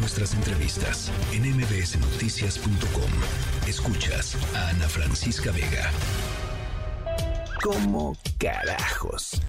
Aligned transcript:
nuestras 0.00 0.34
entrevistas 0.34 1.12
en 1.32 1.42
mbsnoticias.com. 1.56 3.10
Escuchas 3.68 4.36
a 4.54 4.68
Ana 4.70 4.88
Francisca 4.88 5.52
Vega. 5.52 5.90
¿Cómo 7.62 8.16
carajos? 8.38 9.40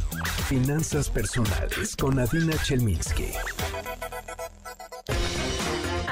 Finanzas 0.48 1.10
personales 1.10 1.96
con 1.96 2.20
Adina 2.20 2.56
Chelminsky. 2.64 3.32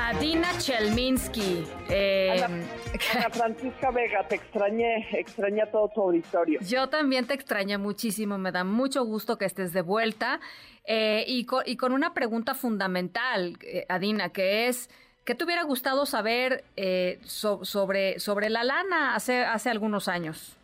Adina 0.09 0.57
Chelminsky. 0.57 1.63
Eh, 1.87 2.41
Ana, 2.43 3.29
Francisca 3.29 3.91
Vega, 3.91 4.27
te 4.27 4.35
extrañé, 4.37 5.07
extrañé 5.11 5.61
a 5.61 5.69
todo 5.69 5.87
tu 5.89 6.01
auditorio. 6.01 6.59
Yo 6.61 6.89
también 6.89 7.27
te 7.27 7.35
extrañé 7.35 7.77
muchísimo, 7.77 8.39
me 8.39 8.51
da 8.51 8.63
mucho 8.63 9.05
gusto 9.05 9.37
que 9.37 9.45
estés 9.45 9.71
de 9.71 9.83
vuelta. 9.83 10.39
Eh, 10.85 11.25
y, 11.27 11.45
con, 11.45 11.91
una 11.91 12.15
pregunta 12.15 12.55
fundamental, 12.55 13.59
eh, 13.61 13.85
Adina, 13.87 14.29
que 14.29 14.67
es, 14.67 14.89
¿qué 15.25 15.35
te 15.35 15.43
hubiera 15.43 15.61
gustado 15.61 16.07
saber 16.07 16.63
eh, 16.75 17.19
sobre, 17.21 18.17
sobre 18.17 18.49
la 18.49 18.63
lana 18.63 19.13
hace, 19.13 19.45
hace 19.45 19.69
algunos 19.69 20.07
años? 20.07 20.57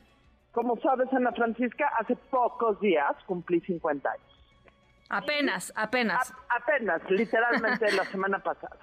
Como 0.53 0.75
sabes, 0.77 1.13
Ana 1.13 1.31
Francisca, 1.33 1.91
hace 1.99 2.15
pocos 2.15 2.79
días 2.79 3.13
cumplí 3.27 3.59
50 3.59 4.09
años. 4.09 4.25
Apenas, 5.09 5.71
apenas. 5.75 6.33
apenas, 6.49 6.99
literalmente 7.11 7.91
la 7.91 8.05
semana 8.11 8.39
pasada. 8.39 8.79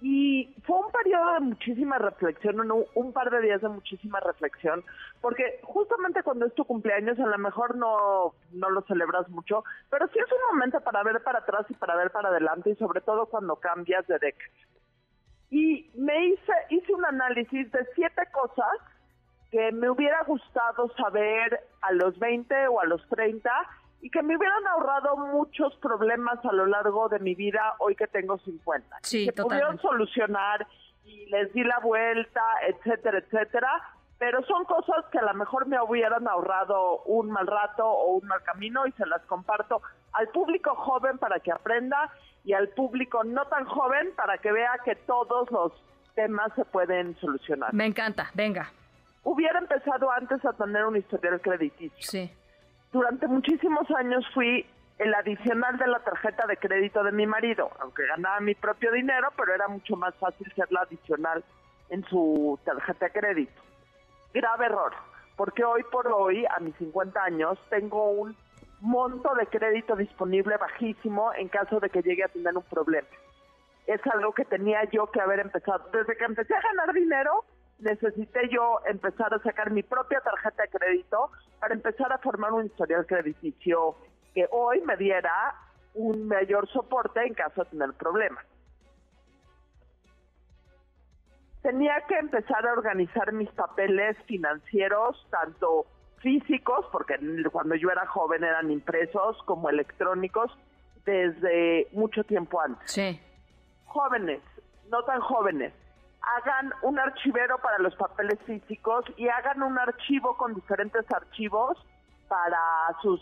Y 0.00 0.54
fue 0.64 0.78
un 0.78 0.92
periodo 0.92 1.34
de 1.34 1.40
muchísima 1.40 1.98
reflexión, 1.98 2.60
un, 2.94 3.12
par 3.12 3.30
de 3.30 3.40
días 3.40 3.60
de 3.60 3.68
muchísima 3.68 4.20
reflexión, 4.20 4.84
porque 5.20 5.58
justamente 5.64 6.22
cuando 6.22 6.46
es 6.46 6.54
tu 6.54 6.64
cumpleaños 6.64 7.18
a 7.18 7.26
lo 7.26 7.38
mejor 7.38 7.76
no, 7.76 8.34
no 8.52 8.70
lo 8.70 8.82
celebras 8.82 9.28
mucho, 9.28 9.64
pero 9.90 10.06
sí 10.08 10.20
es 10.20 10.30
un 10.30 10.56
momento 10.56 10.80
para 10.82 11.02
ver 11.02 11.20
para 11.24 11.40
atrás 11.40 11.66
y 11.68 11.74
para 11.74 11.96
ver 11.96 12.12
para 12.12 12.28
adelante 12.28 12.70
y 12.70 12.76
sobre 12.76 13.00
todo 13.00 13.26
cuando 13.26 13.56
cambias 13.56 14.06
de 14.06 14.18
década. 14.20 14.52
Y 15.50 15.90
me 15.94 16.26
hice, 16.26 16.52
hice 16.70 16.94
un 16.94 17.04
análisis 17.04 17.72
de 17.72 17.84
siete 17.96 18.22
cosas 18.32 18.78
que 19.50 19.72
me 19.72 19.90
hubiera 19.90 20.22
gustado 20.24 20.92
saber 20.94 21.60
a 21.80 21.92
los 21.92 22.18
20 22.18 22.68
o 22.68 22.80
a 22.80 22.84
los 22.84 23.06
30 23.08 23.50
y 24.00 24.10
que 24.10 24.22
me 24.22 24.36
hubieran 24.36 24.66
ahorrado 24.68 25.16
muchos 25.16 25.74
problemas 25.76 26.44
a 26.44 26.52
lo 26.52 26.66
largo 26.66 27.08
de 27.08 27.18
mi 27.18 27.34
vida 27.34 27.74
hoy 27.78 27.96
que 27.96 28.06
tengo 28.06 28.38
50. 28.38 28.98
Sí, 29.02 29.26
que 29.26 29.42
pudieron 29.42 29.80
solucionar 29.80 30.66
y 31.04 31.26
les 31.26 31.52
di 31.52 31.64
la 31.64 31.78
vuelta, 31.80 32.42
etcétera, 32.66 33.18
etcétera. 33.18 33.68
Pero 34.18 34.42
son 34.44 34.64
cosas 34.64 35.04
que 35.12 35.18
a 35.18 35.22
lo 35.22 35.34
mejor 35.34 35.66
me 35.66 35.80
hubieran 35.80 36.26
ahorrado 36.26 37.02
un 37.04 37.30
mal 37.30 37.46
rato 37.46 37.86
o 37.86 38.16
un 38.16 38.26
mal 38.26 38.42
camino 38.42 38.86
y 38.86 38.92
se 38.92 39.06
las 39.06 39.22
comparto 39.22 39.80
al 40.12 40.28
público 40.28 40.74
joven 40.74 41.18
para 41.18 41.38
que 41.40 41.52
aprenda 41.52 42.10
y 42.44 42.52
al 42.52 42.68
público 42.68 43.22
no 43.24 43.46
tan 43.46 43.64
joven 43.64 44.12
para 44.16 44.38
que 44.38 44.50
vea 44.50 44.72
que 44.84 44.96
todos 44.96 45.50
los 45.50 45.72
temas 46.14 46.52
se 46.56 46.64
pueden 46.64 47.16
solucionar. 47.20 47.72
Me 47.72 47.86
encanta, 47.86 48.30
venga. 48.34 48.72
Hubiera 49.22 49.58
empezado 49.58 50.10
antes 50.10 50.44
a 50.44 50.52
tener 50.52 50.84
un 50.84 50.96
historial 50.96 51.40
crediticio. 51.40 51.98
Sí 52.00 52.32
durante 52.92 53.26
muchísimos 53.26 53.90
años 53.90 54.24
fui 54.32 54.66
el 54.98 55.14
adicional 55.14 55.78
de 55.78 55.86
la 55.86 56.00
tarjeta 56.00 56.46
de 56.46 56.56
crédito 56.56 57.04
de 57.04 57.12
mi 57.12 57.26
marido, 57.26 57.70
aunque 57.80 58.06
ganaba 58.06 58.40
mi 58.40 58.54
propio 58.54 58.90
dinero, 58.92 59.28
pero 59.36 59.54
era 59.54 59.68
mucho 59.68 59.96
más 59.96 60.14
fácil 60.16 60.50
ser 60.54 60.70
la 60.72 60.80
adicional 60.80 61.44
en 61.90 62.04
su 62.06 62.58
tarjeta 62.64 63.06
de 63.06 63.12
crédito. 63.12 63.62
Grave 64.34 64.66
error, 64.66 64.92
porque 65.36 65.64
hoy 65.64 65.84
por 65.90 66.08
hoy, 66.08 66.44
a 66.46 66.60
mis 66.60 66.74
50 66.76 67.22
años, 67.22 67.58
tengo 67.70 68.10
un 68.10 68.36
monto 68.80 69.34
de 69.34 69.46
crédito 69.46 69.96
disponible 69.96 70.56
bajísimo 70.56 71.32
en 71.34 71.48
caso 71.48 71.80
de 71.80 71.90
que 71.90 72.02
llegue 72.02 72.24
a 72.24 72.28
tener 72.28 72.56
un 72.56 72.64
problema. 72.64 73.08
Es 73.86 74.00
algo 74.12 74.32
que 74.32 74.44
tenía 74.44 74.84
yo 74.90 75.06
que 75.10 75.20
haber 75.20 75.40
empezado. 75.40 75.88
Desde 75.92 76.16
que 76.16 76.24
empecé 76.24 76.54
a 76.54 76.60
ganar 76.60 76.92
dinero, 76.92 77.44
necesité 77.78 78.48
yo 78.50 78.80
empezar 78.86 79.32
a 79.32 79.38
sacar 79.40 79.70
mi 79.70 79.82
propia 79.82 80.20
tarjeta 80.20 80.62
de 80.62 80.68
crédito 80.68 81.30
para 81.60 81.74
empezar 81.74 82.12
a 82.12 82.18
formar 82.18 82.52
un 82.52 82.66
historial 82.66 83.06
crediticio 83.06 83.96
que 84.34 84.46
hoy 84.50 84.80
me 84.82 84.96
diera 84.96 85.54
un 85.94 86.26
mayor 86.28 86.68
soporte 86.68 87.24
en 87.24 87.34
caso 87.34 87.64
de 87.64 87.70
tener 87.70 87.92
problemas. 87.94 88.44
Tenía 91.62 92.04
que 92.06 92.16
empezar 92.16 92.66
a 92.66 92.72
organizar 92.72 93.32
mis 93.32 93.50
papeles 93.50 94.16
financieros, 94.26 95.26
tanto 95.30 95.86
físicos, 96.18 96.86
porque 96.92 97.16
cuando 97.52 97.74
yo 97.74 97.90
era 97.90 98.06
joven 98.06 98.44
eran 98.44 98.70
impresos, 98.70 99.42
como 99.44 99.68
electrónicos, 99.68 100.56
desde 101.04 101.88
mucho 101.92 102.22
tiempo 102.24 102.60
antes. 102.60 102.90
Sí. 102.90 103.20
Jóvenes, 103.86 104.40
no 104.90 105.02
tan 105.04 105.20
jóvenes, 105.20 105.72
hagan 106.22 106.72
un 106.82 106.98
archivero 106.98 107.58
para 107.58 107.78
los 107.78 107.94
papeles 107.96 108.38
físicos 108.44 109.04
y 109.16 109.28
hagan 109.28 109.62
un 109.62 109.78
archivo 109.78 110.36
con 110.36 110.54
diferentes 110.54 111.04
archivos 111.12 111.78
para 112.28 112.58
sus 113.02 113.20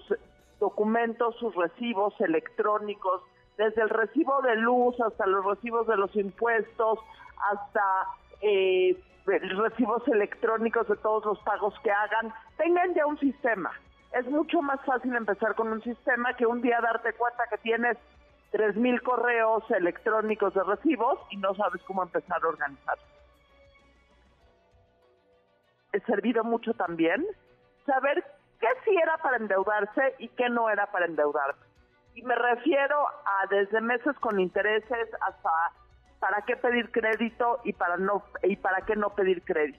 documentos, 0.59 1.37
sus 1.37 1.55
recibos 1.55 2.15
electrónicos, 2.21 3.23
desde 3.57 3.83
el 3.83 3.89
recibo 3.89 4.43
de 4.43 4.57
luz 4.57 5.01
hasta 5.01 5.27
los 5.27 5.45
recibos 5.45 5.87
de 5.87 5.97
los 5.97 6.15
impuestos, 6.17 6.99
hasta 7.51 8.07
eh, 8.43 8.97
recibos 9.27 10.07
electrónicos 10.09 10.89
de 10.89 10.97
todos 10.97 11.25
los 11.25 11.39
pagos 11.41 11.75
que 11.83 11.91
hagan, 11.91 12.33
tengan 12.57 12.95
ya 12.95 13.07
un 13.07 13.19
sistema. 13.19 13.71
Es 14.13 14.27
mucho 14.27 14.63
más 14.63 14.81
fácil 14.85 15.15
empezar 15.15 15.55
con 15.55 15.69
un 15.69 15.83
sistema 15.83 16.35
que 16.35 16.47
un 16.47 16.63
día 16.63 16.81
darte 16.81 17.13
cuenta 17.15 17.45
que 17.51 17.59
tienes 17.59 17.99
tres 18.57 18.75
mil 18.75 19.03
correos 19.03 19.71
electrónicos 19.71 20.55
de 20.55 20.65
recibos 20.65 21.19
y 21.29 21.37
no 21.37 21.55
sabes 21.57 21.83
cómo 21.83 22.03
empezar 22.03 22.43
a 22.43 22.49
organizar. 22.49 22.97
He 25.93 26.01
servido 26.01 26.43
mucho 26.43 26.73
también 26.73 27.27
saber 27.85 28.25
qué 28.59 28.69
sí 28.83 28.97
era 28.97 29.19
para 29.19 29.37
endeudarse 29.37 30.15
y 30.19 30.29
qué 30.29 30.49
no 30.49 30.71
era 30.71 30.91
para 30.91 31.05
endeudarse. 31.05 31.61
Y 32.15 32.23
me 32.23 32.35
refiero 32.35 32.97
a 33.07 33.47
desde 33.51 33.83
meses 33.83 34.17
con 34.21 34.41
intereses 34.41 35.09
hasta 35.21 35.51
para 36.19 36.41
qué 36.47 36.57
pedir 36.57 36.91
crédito 36.91 37.61
y 37.63 37.75
para 37.75 37.99
no 37.99 38.25
y 38.43 38.57
para 38.57 38.87
qué 38.87 38.97
no 38.97 39.11
pedir 39.11 39.43
crédito. 39.45 39.79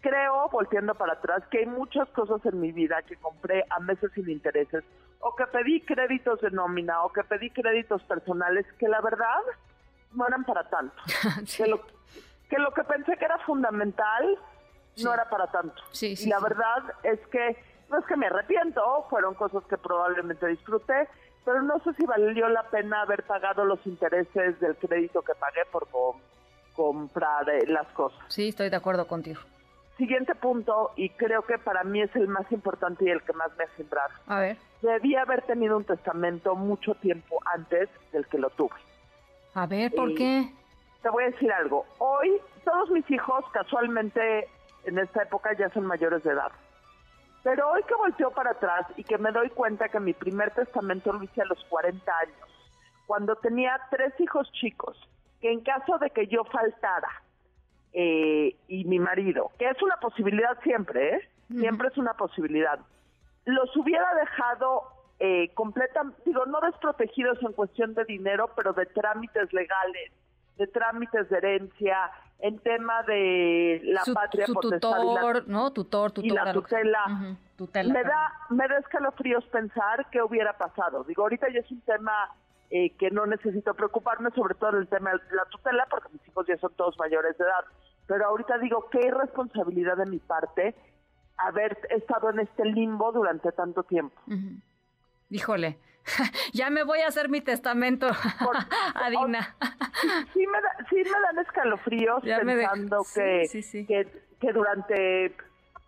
Creo, 0.00 0.48
volteando 0.50 0.94
para 0.94 1.14
atrás, 1.14 1.42
que 1.50 1.58
hay 1.58 1.66
muchas 1.66 2.08
cosas 2.10 2.44
en 2.46 2.60
mi 2.60 2.70
vida 2.70 3.02
que 3.02 3.16
compré 3.16 3.64
a 3.68 3.80
meses 3.80 4.12
sin 4.14 4.30
intereses 4.30 4.84
o 5.22 5.34
que 5.36 5.46
pedí 5.46 5.80
créditos 5.80 6.40
de 6.40 6.50
nómina 6.50 7.02
o 7.04 7.12
que 7.12 7.22
pedí 7.22 7.50
créditos 7.50 8.02
personales 8.02 8.66
que 8.78 8.88
la 8.88 9.00
verdad 9.00 9.40
no 10.12 10.26
eran 10.26 10.44
para 10.44 10.68
tanto. 10.68 10.94
que, 11.56 11.66
lo, 11.66 11.80
que 12.50 12.58
lo 12.58 12.72
que 12.72 12.84
pensé 12.84 13.16
que 13.16 13.24
era 13.24 13.38
fundamental 13.38 14.38
no 15.02 15.14
era 15.14 15.28
para 15.30 15.46
tanto. 15.46 15.80
y 16.00 16.26
la 16.26 16.40
verdad 16.40 16.82
es 17.02 17.20
que 17.28 17.56
no 17.88 17.98
es 17.98 18.06
que 18.06 18.16
me 18.16 18.26
arrepiento, 18.26 19.06
fueron 19.10 19.34
cosas 19.34 19.62
que 19.64 19.76
probablemente 19.76 20.46
disfruté, 20.46 21.08
pero 21.44 21.62
no 21.62 21.78
sé 21.80 21.92
si 21.94 22.06
valió 22.06 22.48
la 22.48 22.64
pena 22.64 23.02
haber 23.02 23.22
pagado 23.24 23.64
los 23.64 23.84
intereses 23.86 24.58
del 24.60 24.76
crédito 24.76 25.22
que 25.22 25.34
pagué 25.34 25.60
por 25.70 25.88
comprar 26.74 27.48
eh, 27.50 27.66
las 27.66 27.86
cosas. 27.88 28.18
Sí, 28.28 28.48
estoy 28.48 28.70
de 28.70 28.76
acuerdo 28.76 29.06
contigo. 29.06 29.40
Siguiente 29.98 30.34
punto, 30.34 30.92
y 30.96 31.10
creo 31.10 31.42
que 31.42 31.58
para 31.58 31.84
mí 31.84 32.00
es 32.00 32.14
el 32.16 32.28
más 32.28 32.50
importante 32.50 33.04
y 33.04 33.10
el 33.10 33.22
que 33.22 33.34
más 33.34 33.54
me 33.56 33.64
ha 33.64 33.76
sembrado. 33.76 34.14
A 34.26 34.40
ver. 34.40 34.56
Debía 34.82 35.22
haber 35.22 35.42
tenido 35.42 35.76
un 35.76 35.84
testamento 35.84 36.56
mucho 36.56 36.94
tiempo 36.96 37.38
antes 37.54 37.88
del 38.12 38.26
que 38.26 38.38
lo 38.38 38.50
tuve. 38.50 38.74
A 39.54 39.66
ver, 39.66 39.92
¿por 39.92 40.14
qué? 40.14 40.52
Te 41.02 41.08
voy 41.08 41.24
a 41.24 41.30
decir 41.30 41.52
algo. 41.52 41.86
Hoy 41.98 42.40
todos 42.64 42.90
mis 42.90 43.08
hijos 43.10 43.44
casualmente 43.52 44.48
en 44.84 44.98
esta 44.98 45.22
época 45.22 45.56
ya 45.56 45.70
son 45.70 45.86
mayores 45.86 46.22
de 46.24 46.32
edad. 46.32 46.50
Pero 47.42 47.70
hoy 47.70 47.82
que 47.84 47.94
volteo 47.94 48.30
para 48.30 48.52
atrás 48.52 48.86
y 48.96 49.04
que 49.04 49.18
me 49.18 49.32
doy 49.32 49.50
cuenta 49.50 49.88
que 49.88 50.00
mi 50.00 50.12
primer 50.12 50.52
testamento 50.52 51.12
lo 51.12 51.22
hice 51.22 51.42
a 51.42 51.46
los 51.46 51.62
40 51.64 52.12
años, 52.18 52.48
cuando 53.06 53.34
tenía 53.36 53.80
tres 53.90 54.12
hijos 54.20 54.50
chicos, 54.52 54.96
que 55.40 55.50
en 55.52 55.60
caso 55.60 55.98
de 55.98 56.10
que 56.10 56.28
yo 56.28 56.44
faltara 56.44 57.22
eh, 57.92 58.56
y 58.68 58.84
mi 58.84 58.98
marido, 58.98 59.50
que 59.58 59.68
es 59.68 59.82
una 59.82 59.96
posibilidad 59.96 60.58
siempre, 60.62 61.16
¿eh? 61.16 61.28
Siempre 61.48 61.88
es 61.88 61.98
una 61.98 62.14
posibilidad. 62.14 62.78
Los 63.44 63.76
hubiera 63.76 64.14
dejado 64.14 64.82
eh, 65.18 65.52
digo, 66.24 66.46
no 66.46 66.60
desprotegidos 66.60 67.40
en 67.42 67.52
cuestión 67.52 67.94
de 67.94 68.04
dinero, 68.04 68.50
pero 68.56 68.72
de 68.72 68.86
trámites 68.86 69.52
legales, 69.52 70.12
de 70.56 70.66
trámites 70.66 71.28
de 71.28 71.36
herencia, 71.36 72.10
en 72.40 72.58
tema 72.58 73.04
de 73.04 73.80
la 73.84 74.02
patria 74.12 74.46
su 74.46 74.54
tutor, 74.54 75.46
¿no? 75.46 75.72
Tutor, 75.72 76.12
y 76.16 76.30
la 76.30 76.52
tutela. 76.52 77.06
me 77.06 78.02
da 78.02 78.32
me 78.50 78.66
da 78.66 78.78
escalofríos 78.78 79.44
pensar 79.46 80.06
qué 80.10 80.20
hubiera 80.20 80.58
pasado. 80.58 81.04
Digo, 81.04 81.22
ahorita 81.22 81.48
ya 81.50 81.60
es 81.60 81.70
un 81.70 81.80
tema 81.82 82.12
eh, 82.70 82.90
que 82.96 83.12
no 83.12 83.26
necesito 83.26 83.74
preocuparme, 83.74 84.30
sobre 84.32 84.56
todo 84.56 84.70
en 84.70 84.78
el 84.78 84.88
tema 84.88 85.12
de 85.12 85.36
la 85.36 85.44
tutela, 85.44 85.86
porque 85.88 86.08
mis 86.12 86.26
hijos 86.26 86.46
ya 86.48 86.56
son 86.56 86.72
todos 86.74 86.98
mayores 86.98 87.38
de 87.38 87.44
edad. 87.44 87.64
Pero 88.08 88.26
ahorita 88.26 88.58
digo, 88.58 88.88
qué 88.90 89.06
irresponsabilidad 89.06 89.96
de 89.98 90.06
mi 90.06 90.18
parte 90.18 90.74
haber 91.36 91.78
estado 91.90 92.30
en 92.30 92.40
este 92.40 92.64
limbo 92.64 93.12
durante 93.12 93.52
tanto 93.52 93.82
tiempo. 93.82 94.20
Híjole, 95.30 95.78
ya 96.52 96.70
me 96.70 96.84
voy 96.84 97.00
a 97.00 97.08
hacer 97.08 97.28
mi 97.28 97.40
testamento, 97.40 98.06
Adina. 98.94 99.56
sí, 100.32 100.46
me 100.46 100.58
sí 100.90 100.96
me 100.96 101.20
dan 101.20 101.38
escalofríos 101.38 102.22
pensando 102.22 103.02
que, 103.14 103.48
que, 103.86 104.22
que 104.40 104.52
durante 104.52 105.34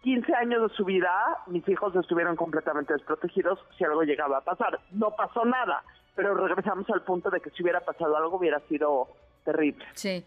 15 0.02 0.35
años 0.35 0.70
de 0.70 0.76
su 0.76 0.85
vida 0.85 1.11
mis 1.47 1.67
hijos 1.69 1.94
estuvieron 1.97 2.37
completamente 2.37 2.93
desprotegidos 2.93 3.58
si 3.76 3.85
algo 3.85 4.02
llegaba 4.02 4.38
a 4.38 4.44
pasar. 4.44 4.79
No 4.93 5.11
pasó 5.17 5.44
nada, 5.44 5.82
pero 6.14 6.35
regresamos 6.35 6.88
al 6.90 7.02
punto 7.02 7.31
de 7.31 7.40
que 7.40 7.50
si 7.50 7.62
hubiera 7.62 7.81
pasado 7.81 8.17
algo 8.17 8.37
hubiera 8.37 8.61
sido 8.69 9.08
terrible. 9.44 9.85
Sí. 9.94 10.25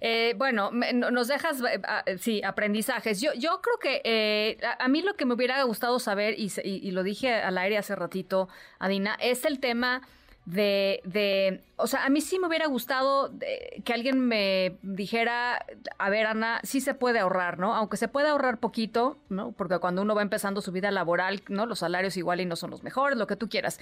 Eh, 0.00 0.34
bueno, 0.36 0.70
nos 0.72 1.28
dejas, 1.28 1.62
eh, 1.62 2.18
sí, 2.18 2.42
aprendizajes. 2.42 3.20
Yo, 3.20 3.32
yo 3.34 3.60
creo 3.62 3.78
que 3.78 4.00
eh, 4.04 4.58
a, 4.78 4.88
mí 4.88 5.02
lo 5.02 5.14
que 5.14 5.24
me 5.24 5.34
hubiera 5.34 5.62
gustado 5.62 5.98
saber, 5.98 6.34
y, 6.36 6.50
y, 6.62 6.90
lo 6.90 7.02
dije 7.02 7.32
al 7.32 7.56
aire 7.58 7.78
hace 7.78 7.94
ratito, 7.94 8.48
Adina, 8.78 9.16
es 9.20 9.44
el 9.44 9.60
tema 9.60 10.02
de, 10.46 11.00
de, 11.04 11.60
o 11.74 11.88
sea, 11.88 12.04
a 12.04 12.08
mí 12.08 12.20
sí 12.20 12.38
me 12.38 12.46
hubiera 12.46 12.66
gustado 12.68 13.32
eh, 13.40 13.82
que 13.84 13.92
alguien 13.92 14.20
me 14.20 14.76
dijera, 14.82 15.66
a 15.98 16.08
ver, 16.08 16.26
Ana, 16.26 16.60
sí 16.62 16.80
se 16.80 16.94
puede 16.94 17.18
ahorrar, 17.18 17.58
¿no? 17.58 17.74
Aunque 17.74 17.96
se 17.96 18.06
puede 18.06 18.28
ahorrar 18.28 18.58
poquito, 18.58 19.18
¿no? 19.28 19.50
Porque 19.52 19.80
cuando 19.80 20.02
uno 20.02 20.14
va 20.14 20.22
empezando 20.22 20.60
su 20.60 20.70
vida 20.70 20.92
laboral, 20.92 21.42
¿no? 21.48 21.66
Los 21.66 21.80
salarios 21.80 22.16
igual 22.16 22.40
y 22.40 22.46
no 22.46 22.54
son 22.54 22.70
los 22.70 22.84
mejores, 22.84 23.18
lo 23.18 23.26
que 23.26 23.34
tú 23.34 23.48
quieras. 23.48 23.80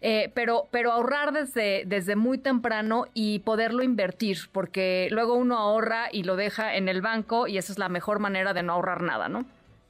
Eh, 0.00 0.32
pero, 0.34 0.68
pero 0.70 0.90
ahorrar 0.90 1.32
desde, 1.32 1.84
desde 1.86 2.16
muy 2.16 2.38
temprano 2.38 3.06
y 3.12 3.40
poderlo 3.40 3.82
invertir, 3.82 4.38
porque 4.52 5.08
luego 5.10 5.34
uno 5.34 5.58
ahorra 5.58 6.08
y 6.10 6.22
lo 6.22 6.36
deja 6.36 6.76
en 6.76 6.88
el 6.88 7.02
banco 7.02 7.46
y 7.46 7.58
esa 7.58 7.72
es 7.72 7.78
la 7.78 7.90
mejor 7.90 8.20
manera 8.20 8.54
de 8.54 8.62
no 8.62 8.72
ahorrar 8.72 9.02
nada, 9.02 9.28
¿no? 9.28 9.44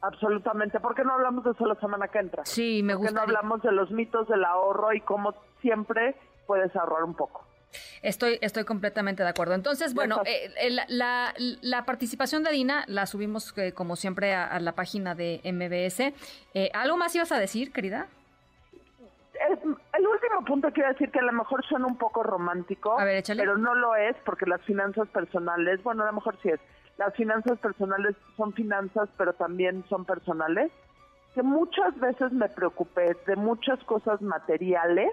Absolutamente. 0.07 0.81
¿Por 0.81 0.95
qué 0.95 1.05
no 1.05 1.15
hablamos 1.15 1.45
de 1.45 1.51
eso 1.51 1.67
la 1.67 1.75
semana 1.77 2.09
que 2.09 2.19
entra? 2.19 2.45
Sí, 2.45 2.83
me 2.83 2.95
gusta. 2.95 3.11
¿Por 3.11 3.21
qué 3.21 3.33
no 3.33 3.37
hablamos 3.37 3.63
de 3.63 3.73
los 3.73 3.91
mitos 3.91 4.29
del 4.29 4.45
ahorro 4.45 4.93
y 4.93 5.01
cómo 5.01 5.35
siempre 5.61 6.15
puedes 6.47 6.75
ahorrar 6.77 7.03
un 7.05 7.15
poco? 7.15 7.45
Estoy, 8.03 8.39
estoy 8.41 8.65
completamente 8.65 9.23
de 9.23 9.29
acuerdo. 9.29 9.55
Entonces, 9.55 9.95
bueno, 9.95 10.23
eh, 10.25 10.71
la, 10.89 11.35
la, 11.61 11.85
participación 11.85 12.43
de 12.43 12.53
Dina 12.53 12.85
la 12.87 13.07
subimos 13.07 13.53
eh, 13.59 13.73
como 13.73 13.97
siempre 13.97 14.35
a, 14.35 14.59
la 14.61 14.73
página 14.73 15.15
de 15.15 15.41
MBS. 15.45 16.15
Eh, 16.55 16.71
¿Algo 16.73 16.97
más 16.97 17.15
ibas 17.15 17.33
a 17.33 17.39
decir, 17.39 17.73
querida? 17.73 18.07
El, 19.49 20.07
último 20.07 20.45
punto 20.47 20.73
quiero 20.73 20.91
decir 20.91 21.11
que 21.11 21.19
a 21.19 21.23
lo 21.23 21.33
mejor 21.33 21.65
suena 21.67 21.87
un 21.87 21.99
poco 21.99 22.23
romántico, 22.23 22.97
pero 23.37 23.59
no 23.59 23.75
lo 23.75 23.95
es 23.97 24.17
porque 24.25 24.47
las 24.47 24.63
finanzas 24.63 25.09
personales, 25.09 25.83
bueno, 25.83 26.05
a 26.05 26.07
lo 26.07 26.13
mejor 26.13 26.39
sí 26.43 26.49
es, 26.49 26.61
las 26.99 27.15
finanzas 27.15 27.59
personales 27.59 28.17
son 28.37 28.53
finanzas, 28.53 29.09
pero 29.17 29.35
también 29.35 29.85
son 29.89 30.05
personales, 30.05 30.71
que 31.35 31.43
muchas 31.43 31.99
veces 32.01 32.33
me 32.33 32.49
preocupé 32.49 33.17
de 33.27 33.37
muchas 33.37 33.83
cosas 33.85 34.23
materiales 34.23 35.13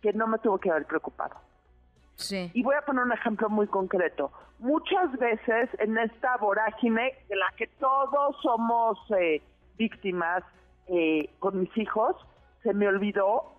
que 0.00 0.12
no 0.12 0.26
me 0.26 0.38
tuvo 0.38 0.58
que 0.58 0.70
haber 0.70 0.86
preocupado. 0.86 1.36
Sí. 2.16 2.50
Y 2.54 2.62
voy 2.62 2.74
a 2.76 2.82
poner 2.82 3.04
un 3.04 3.12
ejemplo 3.12 3.50
muy 3.50 3.66
concreto. 3.66 4.32
Muchas 4.58 5.12
veces 5.18 5.68
en 5.78 5.98
esta 5.98 6.36
vorágine 6.38 7.12
de 7.28 7.36
la 7.36 7.52
que 7.56 7.66
todos 7.66 8.36
somos 8.42 8.98
eh, 9.18 9.42
víctimas 9.76 10.42
eh, 10.86 11.28
con 11.38 11.60
mis 11.60 11.76
hijos, 11.76 12.16
se 12.62 12.72
me 12.72 12.88
olvidó 12.88 13.54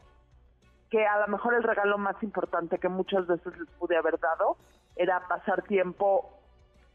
que 0.89 1.05
a 1.05 1.19
lo 1.19 1.27
mejor 1.27 1.55
el 1.55 1.63
regalo 1.63 1.97
más 1.97 2.21
importante 2.23 2.77
que 2.77 2.89
muchas 2.89 3.27
veces 3.27 3.57
les 3.57 3.69
pude 3.79 3.97
haber 3.97 4.19
dado 4.19 4.57
era 4.95 5.27
pasar 5.27 5.63
tiempo 5.63 6.42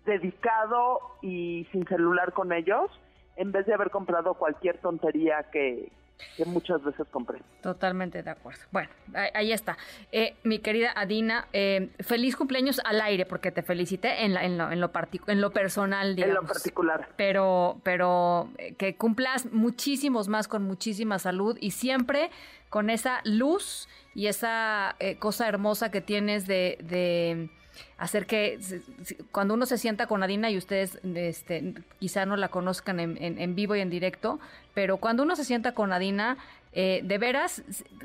dedicado 0.08 1.00
y 1.22 1.66
sin 1.70 1.86
celular 1.86 2.32
con 2.32 2.52
ellos, 2.52 2.90
en 3.36 3.52
vez 3.52 3.66
de 3.66 3.74
haber 3.74 3.90
comprado 3.90 4.34
cualquier 4.34 4.78
tontería 4.78 5.44
que, 5.52 5.92
muchas 6.46 6.82
veces 6.82 7.06
compré. 7.12 7.38
Totalmente 7.62 8.24
de 8.24 8.30
acuerdo. 8.30 8.60
Bueno, 8.72 8.88
ahí, 9.34 9.52
está. 9.52 9.78
Eh, 10.10 10.34
mi 10.42 10.58
querida 10.58 10.92
Adina, 10.96 11.46
eh, 11.52 11.90
feliz 12.00 12.34
cumpleaños 12.34 12.80
al 12.84 13.00
aire, 13.00 13.24
porque 13.24 13.52
te 13.52 13.62
felicité 13.62 14.24
en, 14.24 14.36
en, 14.36 14.58
lo, 14.58 14.72
en, 14.72 14.80
lo, 14.80 14.90
en 15.28 15.40
lo 15.40 15.50
personal, 15.52 16.16
digamos. 16.16 16.36
En 16.36 16.42
lo 16.42 16.52
particular. 16.52 17.08
Pero, 17.16 17.80
pero 17.84 18.50
eh, 18.58 18.74
que 18.74 18.96
cumplas 18.96 19.52
muchísimos 19.52 20.26
más 20.26 20.48
con 20.48 20.64
muchísima 20.64 21.20
salud 21.20 21.56
y 21.60 21.70
siempre 21.70 22.30
con 22.68 22.90
esa 22.90 23.20
luz 23.22 23.88
y 24.16 24.26
esa 24.26 24.96
cosa 25.20 25.46
hermosa 25.46 25.92
que 25.92 26.00
tienes 26.00 26.48
de 26.48 27.48
hacer 27.96 28.26
que 28.26 28.58
cuando 29.32 29.54
uno 29.54 29.66
se 29.66 29.78
sienta 29.78 30.06
con 30.06 30.22
Adina 30.22 30.50
y 30.50 30.58
ustedes 30.58 30.98
este, 31.02 31.74
quizá 31.98 32.26
no 32.26 32.36
la 32.36 32.48
conozcan 32.48 33.00
en, 33.00 33.54
vivo 33.54 33.76
y 33.76 33.80
en 33.80 33.90
directo, 33.90 34.38
pero 34.74 34.98
cuando 34.98 35.22
uno 35.22 35.36
se 35.36 35.44
sienta 35.44 35.72
con 35.72 35.92
Adina, 35.92 36.36
eh, 36.72 37.00
de 37.02 37.18
veras 37.18 37.62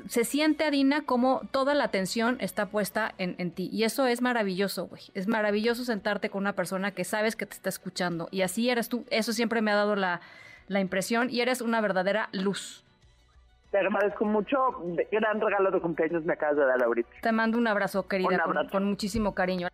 se 0.08 0.24
siente 0.24 0.64
Adina 0.64 1.02
como 1.02 1.42
toda 1.50 1.74
la 1.74 1.84
atención 1.84 2.38
está 2.40 2.66
puesta 2.66 3.14
en, 3.18 3.50
ti. 3.52 3.68
Y 3.72 3.84
eso 3.84 4.06
es 4.06 4.20
maravilloso, 4.20 4.86
güey. 4.86 5.02
Es 5.14 5.28
maravilloso 5.28 5.84
sentarte 5.84 6.30
con 6.30 6.42
una 6.42 6.54
persona 6.54 6.90
que 6.90 7.04
sabes 7.04 7.36
que 7.36 7.46
te 7.46 7.54
está 7.54 7.68
escuchando. 7.68 8.28
Y 8.30 8.42
así 8.42 8.70
eres 8.70 8.88
tú. 8.88 9.04
Eso 9.10 9.32
siempre 9.32 9.62
me 9.62 9.70
ha 9.70 9.76
dado 9.76 9.96
la, 9.96 10.20
la 10.68 10.80
impresión 10.80 11.30
y 11.30 11.40
eres 11.40 11.60
una 11.60 11.80
verdadera 11.80 12.28
luz. 12.32 12.84
Te 13.74 13.80
agradezco 13.80 14.24
mucho. 14.24 14.56
Gran 15.10 15.40
regalo 15.40 15.72
de 15.72 15.80
cumpleaños 15.80 16.24
me 16.24 16.34
acabas 16.34 16.56
de 16.58 16.64
dar 16.64 16.80
ahorita. 16.80 17.08
Te 17.20 17.32
mando 17.32 17.58
un 17.58 17.66
abrazo, 17.66 18.06
querida, 18.06 18.44
Con, 18.44 18.68
con 18.68 18.84
muchísimo 18.84 19.34
cariño. 19.34 19.66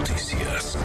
Noticias. 0.00 0.78